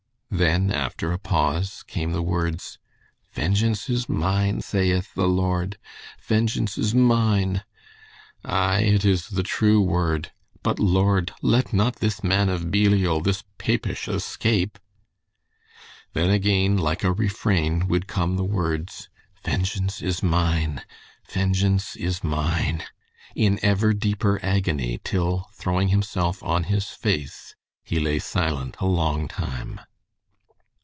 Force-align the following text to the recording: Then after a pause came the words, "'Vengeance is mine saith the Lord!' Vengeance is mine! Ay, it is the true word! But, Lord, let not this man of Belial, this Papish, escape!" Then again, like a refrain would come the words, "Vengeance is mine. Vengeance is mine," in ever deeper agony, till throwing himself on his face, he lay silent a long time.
Then 0.33 0.71
after 0.71 1.11
a 1.11 1.19
pause 1.19 1.83
came 1.83 2.13
the 2.13 2.23
words, 2.23 2.79
"'Vengeance 3.33 3.89
is 3.89 4.07
mine 4.07 4.61
saith 4.61 5.13
the 5.13 5.27
Lord!' 5.27 5.77
Vengeance 6.23 6.77
is 6.77 6.95
mine! 6.95 7.65
Ay, 8.45 8.79
it 8.79 9.03
is 9.03 9.27
the 9.27 9.43
true 9.43 9.81
word! 9.81 10.31
But, 10.63 10.79
Lord, 10.79 11.33
let 11.41 11.73
not 11.73 11.97
this 11.97 12.23
man 12.23 12.47
of 12.47 12.71
Belial, 12.71 13.19
this 13.19 13.43
Papish, 13.57 14.07
escape!" 14.07 14.79
Then 16.13 16.29
again, 16.29 16.77
like 16.77 17.03
a 17.03 17.11
refrain 17.11 17.89
would 17.89 18.07
come 18.07 18.37
the 18.37 18.45
words, 18.45 19.09
"Vengeance 19.43 20.01
is 20.01 20.23
mine. 20.23 20.81
Vengeance 21.29 21.97
is 21.97 22.23
mine," 22.23 22.85
in 23.35 23.59
ever 23.61 23.91
deeper 23.93 24.39
agony, 24.41 24.97
till 25.03 25.49
throwing 25.53 25.89
himself 25.89 26.41
on 26.41 26.63
his 26.63 26.85
face, 26.87 27.53
he 27.83 27.99
lay 27.99 28.17
silent 28.17 28.77
a 28.79 28.85
long 28.85 29.27
time. 29.27 29.81